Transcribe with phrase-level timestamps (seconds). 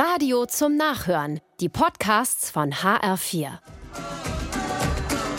[0.00, 1.40] Radio zum Nachhören.
[1.58, 3.48] Die Podcasts von HR4.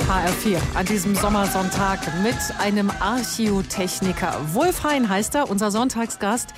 [0.05, 4.53] HR4 an diesem Sommersonntag mit einem Archäotechniker.
[4.53, 6.49] Wolf heißt er, unser Sonntagsgast.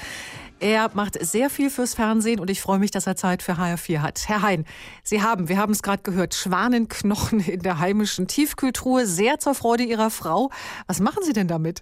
[0.62, 4.02] Er macht sehr viel fürs Fernsehen und ich freue mich, dass er Zeit für HR4
[4.02, 4.28] hat.
[4.28, 4.66] Herr Hein,
[5.04, 9.82] Sie haben, wir haben es gerade gehört, Schwanenknochen in der heimischen Tiefkühltruhe, sehr zur Freude
[9.82, 10.52] Ihrer Frau.
[10.86, 11.82] Was machen Sie denn damit?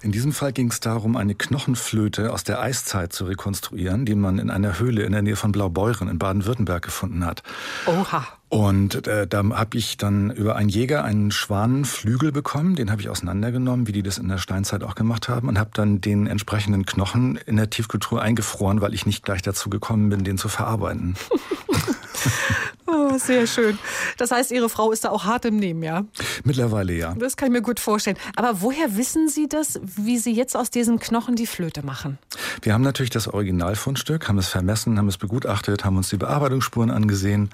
[0.00, 4.38] In diesem Fall ging es darum, eine Knochenflöte aus der Eiszeit zu rekonstruieren, die man
[4.38, 7.42] in einer Höhle in der Nähe von Blaubeuren in Baden-Württemberg gefunden hat.
[7.86, 8.26] Oha.
[8.48, 13.08] Und äh, da habe ich dann über einen Jäger einen Schwanenflügel bekommen, den habe ich
[13.08, 16.86] auseinandergenommen, wie die das in der Steinzeit auch gemacht haben, und habe dann den entsprechenden
[16.86, 21.16] Knochen in der Tiefkultur eingefroren, weil ich nicht gleich dazu gekommen bin, den zu verarbeiten.
[23.14, 23.78] Oh, sehr schön.
[24.16, 26.04] Das heißt, Ihre Frau ist da auch hart im Nehmen, ja?
[26.44, 27.14] Mittlerweile ja.
[27.14, 28.16] Das kann ich mir gut vorstellen.
[28.36, 32.18] Aber woher wissen Sie das, wie Sie jetzt aus diesen Knochen die Flöte machen?
[32.62, 36.90] Wir haben natürlich das Originalfundstück, haben es vermessen, haben es begutachtet, haben uns die Bearbeitungsspuren
[36.90, 37.50] angesehen.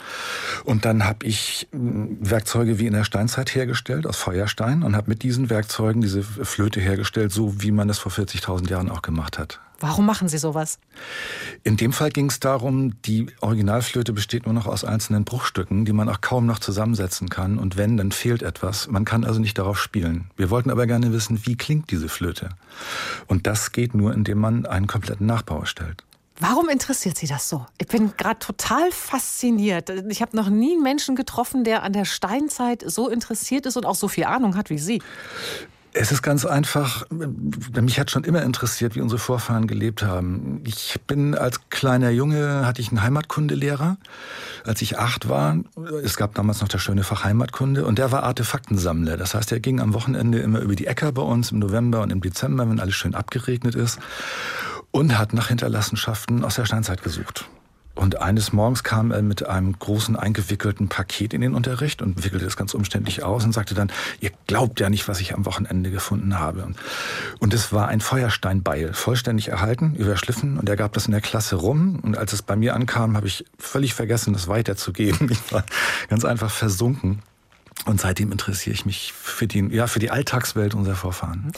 [0.65, 5.11] Und dann habe ich hm, Werkzeuge wie in der Steinzeit hergestellt, aus Feuerstein, und habe
[5.11, 9.39] mit diesen Werkzeugen diese Flöte hergestellt, so wie man das vor 40.000 Jahren auch gemacht
[9.39, 9.61] hat.
[9.81, 10.79] Warum machen Sie sowas?
[11.65, 15.50] In dem Fall ging es darum, die Originalflöte besteht nur noch aus einzelnen Bruchstücken,
[15.85, 17.59] die man auch kaum noch zusammensetzen kann.
[17.59, 18.89] Und wenn, dann fehlt etwas.
[18.89, 20.31] Man kann also nicht darauf spielen.
[20.37, 22.51] Wir wollten aber gerne wissen, wie klingt diese Flöte?
[23.27, 26.05] Und das geht nur, indem man einen kompletten Nachbau erstellt.
[26.43, 27.67] Warum interessiert Sie das so?
[27.77, 29.91] Ich bin gerade total fasziniert.
[30.09, 33.85] Ich habe noch nie einen Menschen getroffen, der an der Steinzeit so interessiert ist und
[33.85, 35.03] auch so viel Ahnung hat wie Sie.
[35.93, 40.63] Es ist ganz einfach, mich hat schon immer interessiert, wie unsere Vorfahren gelebt haben.
[40.65, 43.97] Ich bin als kleiner Junge, hatte ich einen Heimatkundelehrer,
[44.65, 45.57] als ich acht war.
[46.05, 49.17] Es gab damals noch das schöne Fach Heimatkunde und der war Artefaktensammler.
[49.17, 52.11] Das heißt, er ging am Wochenende immer über die Äcker bei uns im November und
[52.11, 53.99] im Dezember, wenn alles schön abgeregnet ist
[54.93, 57.47] und hat nach Hinterlassenschaften aus der Steinzeit gesucht.
[58.01, 62.47] Und eines Morgens kam er mit einem großen eingewickelten Paket in den Unterricht und wickelte
[62.47, 65.91] es ganz umständlich aus und sagte dann, ihr glaubt ja nicht, was ich am Wochenende
[65.91, 66.73] gefunden habe.
[67.41, 71.57] Und es war ein Feuersteinbeil, vollständig erhalten, überschliffen und er gab das in der Klasse
[71.57, 71.99] rum.
[72.01, 75.31] Und als es bei mir ankam, habe ich völlig vergessen, das weiterzugeben.
[75.41, 75.65] Ich war
[76.09, 77.23] ganz einfach versunken.
[77.91, 81.51] Und seitdem interessiere ich mich für die, ja, für die Alltagswelt unserer Vorfahren.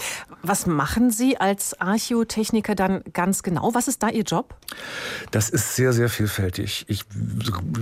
[0.43, 3.75] Was machen Sie als Archäotechniker dann ganz genau?
[3.75, 4.55] Was ist da Ihr Job?
[5.31, 6.87] Das ist sehr, sehr vielfältig.
[6.89, 7.05] Ich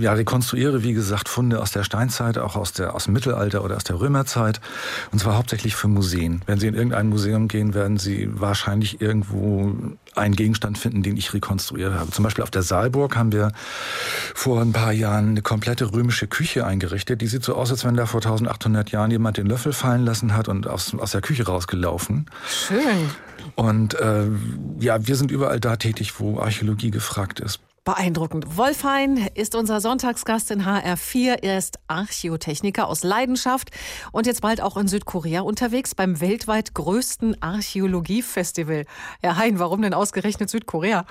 [0.01, 3.77] ja, rekonstruiere, wie gesagt, Funde aus der Steinzeit, auch aus, der, aus dem Mittelalter oder
[3.77, 4.59] aus der Römerzeit.
[5.13, 6.41] Und zwar hauptsächlich für Museen.
[6.45, 9.73] Wenn Sie in irgendein Museum gehen, werden Sie wahrscheinlich irgendwo
[10.15, 12.11] einen Gegenstand finden, den ich rekonstruiert habe.
[12.11, 13.51] Zum Beispiel auf der Saalburg haben wir
[14.35, 17.21] vor ein paar Jahren eine komplette römische Küche eingerichtet.
[17.21, 20.35] Die sieht so aus, als wenn da vor 1800 Jahren jemand den Löffel fallen lassen
[20.35, 22.25] hat und aus, aus der Küche rausgelaufen.
[22.47, 23.09] Schön.
[23.55, 24.27] Und äh,
[24.79, 27.59] ja, wir sind überall da tätig, wo Archäologie gefragt ist.
[27.83, 28.57] Beeindruckend.
[28.57, 31.41] Wolfhein ist unser Sonntagsgast in HR4.
[31.41, 33.71] Er ist Archäotechniker aus Leidenschaft
[34.11, 38.85] und jetzt bald auch in Südkorea unterwegs beim weltweit größten Archäologiefestival.
[39.21, 41.07] Herr Hein, warum denn ausgerechnet Südkorea?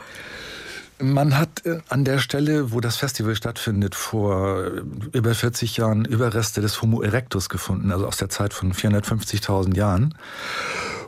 [1.01, 4.83] Man hat äh, an der Stelle, wo das Festival stattfindet, vor äh,
[5.13, 10.15] über 40 Jahren Überreste des Homo erectus gefunden, also aus der Zeit von 450.000 Jahren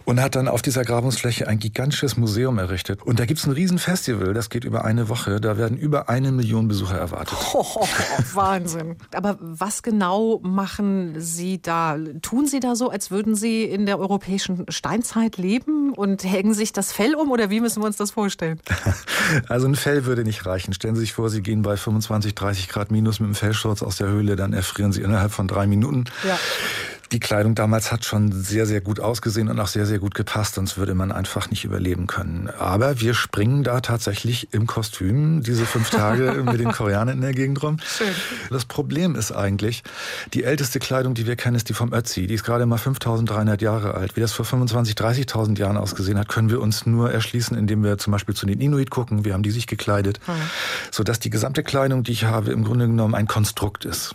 [0.04, 3.02] und hat dann auf dieser Grabungsfläche ein gigantisches Museum errichtet.
[3.02, 5.40] Und da gibt's ein Riesenfestival, das geht über eine Woche.
[5.40, 7.38] Da werden über eine Million Besucher erwartet.
[7.54, 7.86] Oh,
[8.34, 8.96] Wahnsinn.
[9.14, 11.96] Aber was genau machen Sie da?
[12.22, 16.72] Tun Sie da so, als würden Sie in der europäischen Steinzeit leben und hängen sich
[16.72, 18.60] das Fell um oder wie müssen wir uns das vorstellen?
[19.48, 20.74] Also ein Fell würde nicht reichen.
[20.74, 23.96] Stellen Sie sich vor, Sie gehen bei 25, 30 Grad minus mit dem Fellschurz aus
[23.96, 26.04] der Höhle, dann erfrieren Sie innerhalb von drei Minuten.
[26.26, 26.38] Ja
[27.12, 30.54] die Kleidung damals hat schon sehr, sehr gut ausgesehen und auch sehr, sehr gut gepasst,
[30.54, 32.48] sonst würde man einfach nicht überleben können.
[32.58, 37.34] Aber wir springen da tatsächlich im Kostüm diese fünf Tage mit den Koreanern in der
[37.34, 37.76] Gegend rum.
[37.84, 38.08] Schön.
[38.50, 39.82] Das Problem ist eigentlich,
[40.32, 42.26] die älteste Kleidung, die wir kennen, ist die vom Ötzi.
[42.26, 44.16] Die ist gerade mal 5300 Jahre alt.
[44.16, 47.98] Wie das vor 25, 30.000 Jahren ausgesehen hat, können wir uns nur erschließen, indem wir
[47.98, 49.26] zum Beispiel zu den Inuit gucken.
[49.26, 50.18] Wie haben die sich gekleidet?
[50.26, 50.32] Mhm.
[50.90, 54.14] Sodass die gesamte Kleidung, die ich habe, im Grunde genommen ein Konstrukt ist.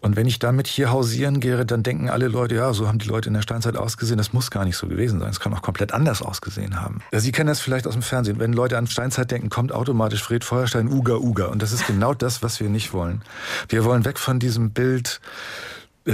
[0.00, 3.08] Und wenn ich damit hier hausieren gehe, dann denken alle Leute, ja, so haben die
[3.08, 4.18] Leute in der Steinzeit ausgesehen.
[4.18, 5.30] Das muss gar nicht so gewesen sein.
[5.30, 7.00] Es kann auch komplett anders ausgesehen haben.
[7.12, 8.38] Sie kennen das vielleicht aus dem Fernsehen.
[8.38, 11.46] Wenn Leute an Steinzeit denken, kommt automatisch Fred Feuerstein, Uga, Uga.
[11.46, 13.22] Und das ist genau das, was wir nicht wollen.
[13.68, 15.20] Wir wollen weg von diesem Bild,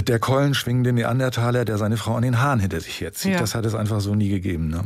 [0.01, 3.33] der Keulen schwingende Neandertaler, der seine Frau an den Haaren hinter sich herzieht.
[3.33, 3.39] Ja.
[3.39, 4.69] Das hat es einfach so nie gegeben.
[4.69, 4.83] Ne?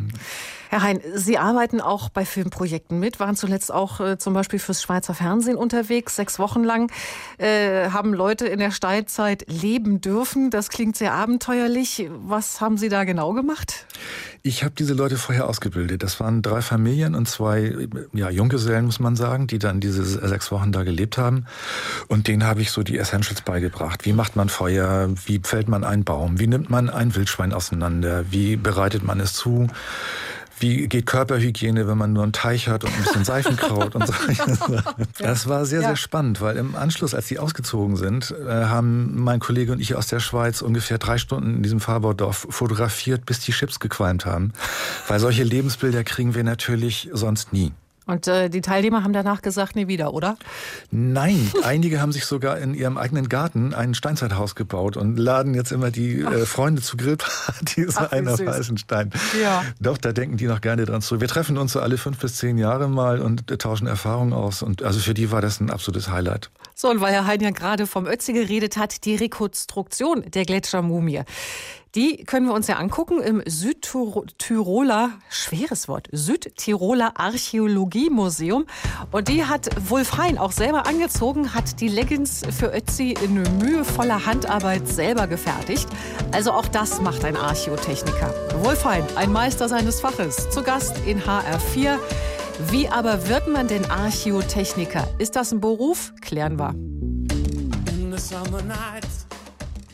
[0.69, 4.83] Herr Hein, Sie arbeiten auch bei Filmprojekten mit, waren zuletzt auch äh, zum Beispiel fürs
[4.83, 6.91] Schweizer Fernsehen unterwegs, sechs Wochen lang,
[7.39, 10.51] äh, haben Leute in der Steinzeit leben dürfen.
[10.51, 12.07] Das klingt sehr abenteuerlich.
[12.23, 13.87] Was haben Sie da genau gemacht?
[14.41, 16.01] Ich habe diese Leute vorher ausgebildet.
[16.01, 20.51] Das waren drei Familien und zwei ja, Junggesellen, muss man sagen, die dann diese sechs
[20.51, 21.45] Wochen da gelebt haben.
[22.07, 24.05] Und denen habe ich so die Essentials beigebracht.
[24.05, 25.09] Wie macht man Feuer?
[25.25, 26.39] Wie fällt man einen Baum?
[26.39, 28.25] Wie nimmt man ein Wildschwein auseinander?
[28.31, 29.67] Wie bereitet man es zu?
[30.59, 34.13] Wie geht Körperhygiene, wenn man nur einen Teich hat und ein bisschen Seifenkraut und so.
[35.19, 39.39] Das war sehr, sehr spannend, weil im Anschluss, als die ausgezogen sind, äh, haben mein
[39.39, 43.51] Kollege und ich aus der Schweiz ungefähr drei Stunden in diesem Fahrbaudorf fotografiert, bis die
[43.51, 44.53] Chips gequalmt haben.
[45.07, 47.71] Weil solche Lebensbilder kriegen wir natürlich sonst nie.
[48.09, 50.35] Und äh, die Teilnehmer haben danach gesagt, nie wieder, oder?
[50.89, 55.71] Nein, einige haben sich sogar in ihrem eigenen Garten ein Steinzeithaus gebaut und laden jetzt
[55.71, 59.11] immer die äh, Freunde zu Grillpartys Ach, ein auf Eisenstein.
[59.39, 59.63] Ja.
[59.79, 61.21] Doch, da denken die noch gerne dran zu.
[61.21, 64.63] Wir treffen uns so alle fünf bis zehn Jahre mal und äh, tauschen Erfahrungen aus.
[64.63, 66.49] Und also für die war das ein absolutes Highlight.
[66.81, 71.23] So, und weil Herr Hein ja gerade vom Ötzi geredet hat, die Rekonstruktion der Gletschermumie.
[71.93, 78.65] Die können wir uns ja angucken im Südtiroler, schweres Wort, Südtiroler Archäologiemuseum.
[79.11, 84.25] Und die hat Wolf Hein auch selber angezogen, hat die Leggings für Ötzi in mühevoller
[84.25, 85.89] Handarbeit selber gefertigt.
[86.31, 88.33] Also auch das macht ein Archäotechniker.
[88.63, 91.99] Wolf Hein, ein Meister seines Faches, zu Gast in HR4.
[92.67, 95.07] Wie aber wird man denn Archäotechniker?
[95.17, 96.11] Ist das ein Beruf?
[96.19, 96.75] Klären wir.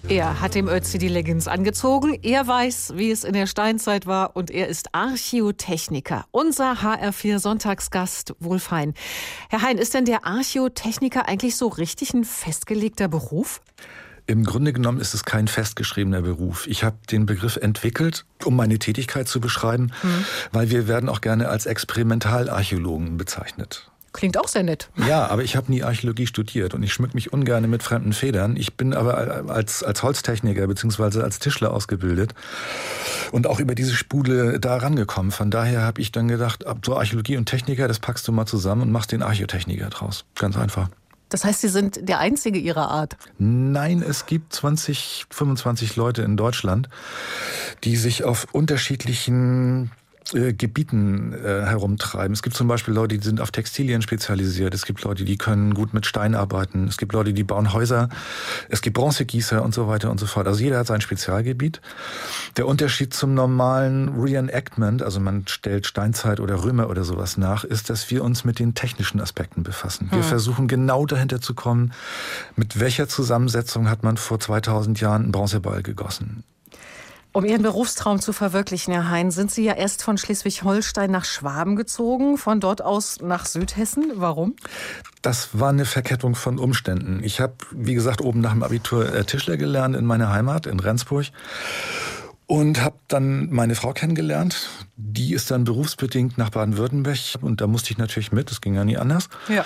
[0.10, 2.18] Er hat dem Ötzi die Leggings angezogen.
[2.24, 6.26] Er weiß, wie es in der Steinzeit war und er ist Archäotechniker.
[6.32, 8.96] Unser HR4 Sonntagsgast Wolf Hein.
[9.50, 13.62] Herr Hein, ist denn der Archäotechniker eigentlich so richtig ein festgelegter Beruf?
[14.28, 16.66] Im Grunde genommen ist es kein festgeschriebener Beruf.
[16.68, 20.26] Ich habe den Begriff entwickelt, um meine Tätigkeit zu beschreiben, mhm.
[20.52, 23.92] weil wir werden auch gerne als Experimentalarchäologen bezeichnet.
[24.16, 24.90] Klingt auch sehr nett.
[25.10, 28.56] Ja, aber ich habe nie Archäologie studiert und ich schmück mich ungern mit fremden Federn.
[28.56, 32.34] Ich bin aber als, als Holztechniker beziehungsweise als Tischler ausgebildet
[33.34, 35.34] und auch über diese Spule da rangekommen.
[35.34, 38.84] Von daher habe ich dann gedacht, so Archäologie und Techniker, das packst du mal zusammen
[38.84, 40.24] und machst den Archäotechniker draus.
[40.36, 40.88] Ganz einfach.
[41.30, 43.18] Das heißt, Sie sind der Einzige Ihrer Art?
[43.38, 46.90] Nein, es gibt 20, 25 Leute in Deutschland,
[47.84, 49.92] die sich auf unterschiedlichen
[50.34, 52.34] äh, Gebieten äh, herumtreiben.
[52.34, 54.74] Es gibt zum Beispiel Leute, die sind auf Textilien spezialisiert.
[54.74, 56.88] Es gibt Leute, die können gut mit Stein arbeiten.
[56.88, 58.10] Es gibt Leute, die bauen Häuser.
[58.70, 60.48] Es gibt Bronzegießer und so weiter und so fort.
[60.48, 61.80] Also jeder hat sein Spezialgebiet.
[62.58, 67.90] Der Unterschied zum normalen Reenactment, also man stellt Steinzeit oder Römer oder sowas nach, ist,
[67.92, 70.08] dass wir uns mit den technischen Aspekten befassen.
[70.10, 70.24] Wir hm.
[70.24, 71.94] versuchen genau dahinter zu kommen,
[72.56, 76.44] mit welcher Zusammensetzung hat man vor 2000 Jahren einen Bronzeball gegossen.
[77.36, 81.76] Um Ihren Berufstraum zu verwirklichen, Herr Hein, sind Sie ja erst von Schleswig-Holstein nach Schwaben
[81.76, 84.14] gezogen, von dort aus nach Südhessen.
[84.16, 84.56] Warum?
[85.22, 87.22] Das war eine Verkettung von Umständen.
[87.26, 90.80] Ich habe, wie gesagt, oben nach dem Abitur äh, Tischler gelernt in meiner Heimat, in
[90.80, 91.26] Rendsburg.
[92.48, 94.70] Und habe dann meine Frau kennengelernt.
[94.96, 98.86] Die ist dann berufsbedingt nach Baden-Württemberg und da musste ich natürlich mit, das ging ja
[98.86, 99.28] nie anders.
[99.50, 99.66] Ja.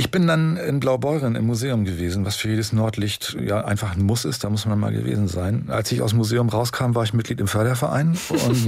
[0.00, 4.02] Ich bin dann in Blaubeuren im Museum gewesen, was für jedes Nordlicht ja einfach ein
[4.02, 5.66] Muss ist, da muss man mal gewesen sein.
[5.68, 8.66] Als ich aus dem Museum rauskam, war ich Mitglied im Förderverein und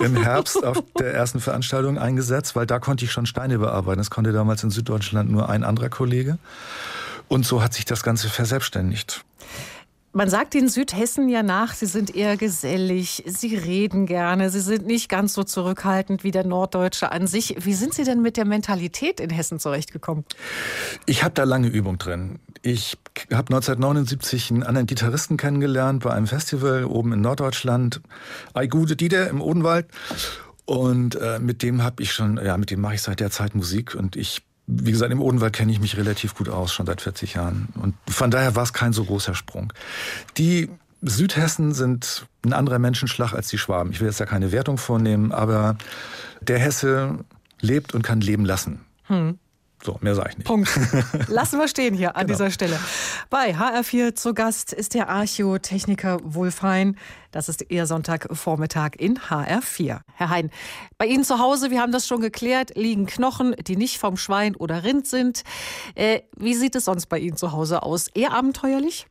[0.00, 3.98] im Herbst auf der ersten Veranstaltung eingesetzt, weil da konnte ich schon Steine bearbeiten.
[3.98, 6.38] Das konnte damals in Süddeutschland nur ein anderer Kollege.
[7.28, 9.24] Und so hat sich das Ganze verselbstständigt.
[10.14, 14.86] Man sagt in Südhessen ja nach, sie sind eher gesellig, sie reden gerne, sie sind
[14.86, 17.56] nicht ganz so zurückhaltend wie der Norddeutsche an sich.
[17.64, 20.26] Wie sind Sie denn mit der Mentalität in Hessen zurechtgekommen?
[21.06, 22.40] Ich habe da lange Übung drin.
[22.60, 22.98] Ich
[23.32, 28.02] habe 1979 einen anderen Gitarristen kennengelernt bei einem Festival oben in Norddeutschland.
[28.52, 29.86] Ei gute Dieter im Odenwald.
[30.66, 33.54] Und äh, mit dem habe ich schon, ja, mit dem mache ich seit der Zeit
[33.54, 37.00] Musik und ich wie gesagt, im Odenwald kenne ich mich relativ gut aus, schon seit
[37.00, 37.68] 40 Jahren.
[37.74, 39.72] Und von daher war es kein so großer Sprung.
[40.38, 40.70] Die
[41.02, 43.90] Südhessen sind ein anderer Menschenschlag als die Schwaben.
[43.90, 45.76] Ich will jetzt da keine Wertung vornehmen, aber
[46.40, 47.18] der Hesse
[47.60, 48.80] lebt und kann leben lassen.
[49.04, 49.38] Hm.
[49.84, 50.46] So, mehr sage ich nicht.
[50.46, 50.70] Punkt.
[51.28, 52.38] Lassen wir stehen hier an genau.
[52.38, 52.78] dieser Stelle.
[53.30, 56.96] Bei HR4 zu Gast ist der Archäotechniker Wolf Hein.
[57.32, 60.00] Das ist Ihr Sonntagvormittag in HR4.
[60.14, 60.50] Herr Hein,
[60.98, 64.54] bei Ihnen zu Hause, wir haben das schon geklärt, liegen Knochen, die nicht vom Schwein
[64.54, 65.42] oder Rind sind.
[65.96, 68.06] Äh, wie sieht es sonst bei Ihnen zu Hause aus?
[68.14, 69.06] Eher abenteuerlich?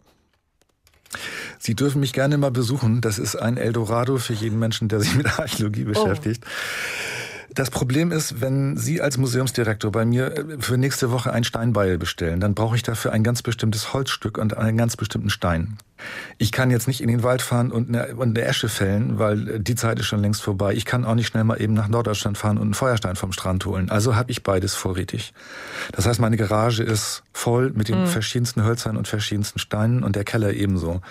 [1.59, 3.01] Sie dürfen mich gerne mal besuchen.
[3.01, 5.89] Das ist ein Eldorado für jeden Menschen, der sich mit Archäologie oh.
[5.89, 6.45] beschäftigt.
[6.45, 7.30] Oh.
[7.53, 11.97] Das Problem ist, wenn Sie als Museumsdirektor bei mir äh, für nächste Woche ein Steinbeil
[11.97, 15.77] bestellen, dann brauche ich dafür ein ganz bestimmtes Holzstück und einen ganz bestimmten Stein.
[16.37, 19.47] Ich kann jetzt nicht in den Wald fahren und eine, und eine Esche fällen, weil
[19.47, 20.73] äh, die Zeit ist schon längst vorbei.
[20.73, 23.65] Ich kann auch nicht schnell mal eben nach Norddeutschland fahren und einen Feuerstein vom Strand
[23.65, 23.89] holen.
[23.89, 25.33] Also habe ich beides vorrätig.
[25.91, 28.07] Das heißt, meine Garage ist voll mit den mhm.
[28.07, 31.01] verschiedensten Hölzern und verschiedensten Steinen und der Keller ebenso.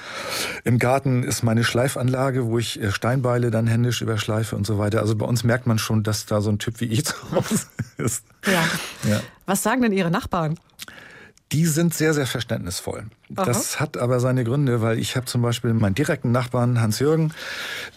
[0.65, 5.01] Im Garten ist meine Schleifanlage, wo ich äh, Steinbeile dann händisch überschleife und so weiter.
[5.01, 7.67] Also bei uns merkt man schon, dass da so ein Typ wie ich zu Hause
[7.99, 8.25] ist.
[8.47, 8.65] Ja.
[9.09, 9.21] ja.
[9.47, 10.59] Was sagen denn Ihre Nachbarn?
[11.53, 13.07] Die sind sehr, sehr verständnisvoll.
[13.35, 13.45] Aha.
[13.45, 17.33] Das hat aber seine Gründe, weil ich habe zum Beispiel meinen direkten Nachbarn Hans-Jürgen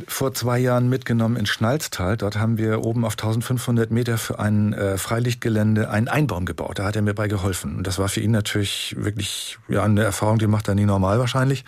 [0.08, 2.18] vor zwei Jahren mitgenommen in Schnalztal.
[2.18, 6.80] Dort haben wir oben auf 1500 Meter für ein äh, Freilichtgelände einen Einbaum gebaut.
[6.80, 7.78] Da hat er mir bei geholfen.
[7.78, 11.20] Und das war für ihn natürlich wirklich ja, eine Erfahrung, die macht er nie normal
[11.20, 11.64] wahrscheinlich.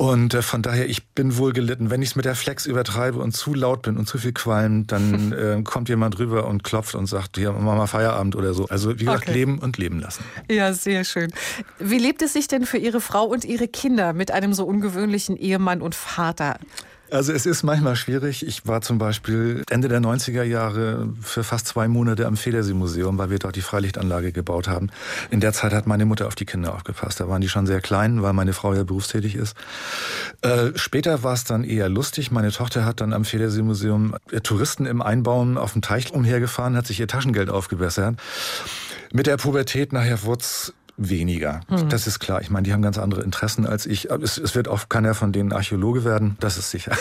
[0.00, 1.90] Und äh, von daher, ich bin wohl gelitten.
[1.90, 4.86] Wenn ich es mit der Flex übertreibe und zu laut bin und zu viel qualm,
[4.86, 8.66] dann äh, kommt jemand rüber und klopft und sagt, hier, wir mal Feierabend oder so.
[8.66, 9.32] Also wie gesagt, okay.
[9.32, 10.22] leben und leben lassen.
[10.48, 11.32] Ja, sehr schön.
[11.80, 15.36] Wie lebt es sich denn für Ihre Frau und Ihre Kinder mit einem so ungewöhnlichen
[15.36, 16.60] Ehemann und Vater?
[17.10, 18.46] Also es ist manchmal schwierig.
[18.46, 23.30] Ich war zum Beispiel Ende der 90er Jahre für fast zwei Monate am Federsee-Museum, weil
[23.30, 24.90] wir dort die Freilichtanlage gebaut haben.
[25.30, 27.20] In der Zeit hat meine Mutter auf die Kinder aufgepasst.
[27.20, 29.56] Da waren die schon sehr klein, weil meine Frau ja berufstätig ist.
[30.42, 32.30] Äh, später war es dann eher lustig.
[32.30, 36.86] Meine Tochter hat dann am Federsee-Museum äh, Touristen im Einbauen auf dem Teich umhergefahren, hat
[36.86, 38.16] sich ihr Taschengeld aufgebessert.
[39.12, 40.44] Mit der Pubertät nachher wurde
[40.98, 41.60] weniger.
[41.70, 41.88] Mhm.
[41.88, 42.42] Das ist klar.
[42.42, 44.10] Ich meine, die haben ganz andere Interessen als ich.
[44.10, 46.36] Es, es wird auch keiner von denen Archäologe werden.
[46.40, 46.92] Das ist sicher.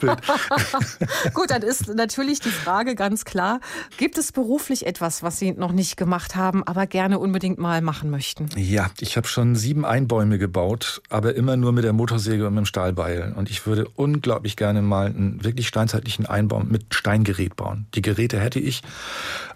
[1.34, 3.60] Gut, dann ist natürlich die Frage ganz klar.
[3.96, 8.10] Gibt es beruflich etwas, was Sie noch nicht gemacht haben, aber gerne unbedingt mal machen
[8.10, 8.48] möchten?
[8.56, 12.64] Ja, ich habe schon sieben Einbäume gebaut, aber immer nur mit der Motorsäge und mit
[12.64, 13.32] dem Stahlbeil.
[13.36, 17.86] Und ich würde unglaublich gerne mal einen wirklich steinzeitlichen Einbaum mit Steingerät bauen.
[17.94, 18.82] Die Geräte hätte ich,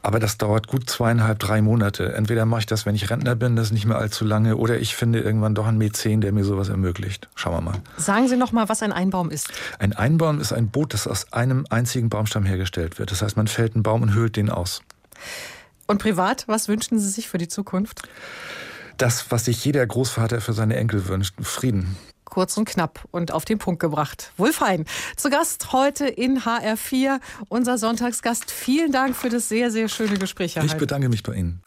[0.02, 2.12] aber das dauert gut zweieinhalb, drei Monate.
[2.12, 4.78] Entweder mache ich das, wenn ich Rentner bin, das ist nicht mehr allzu lange, oder
[4.78, 7.28] ich finde irgendwann doch einen Mäzen, der mir sowas ermöglicht.
[7.34, 7.82] Schauen wir mal.
[7.96, 9.48] Sagen Sie noch mal, was ein Einbaum ist.
[9.78, 13.10] Ein Einbaum ist ein Boot, das aus einem einzigen Baumstamm hergestellt wird.
[13.10, 14.82] Das heißt, man fällt einen Baum und höhlt den aus.
[15.86, 18.02] Und privat, was wünschen Sie sich für die Zukunft?
[18.98, 21.96] Das, was sich jeder Großvater für seine Enkel wünscht, Frieden
[22.28, 24.32] kurz und knapp und auf den Punkt gebracht.
[24.36, 24.84] Wohlfein.
[25.16, 28.50] Zu Gast heute in HR4, unser Sonntagsgast.
[28.50, 30.56] Vielen Dank für das sehr, sehr schöne Gespräch.
[30.56, 31.62] Herr ich bedanke mich bei Ihnen.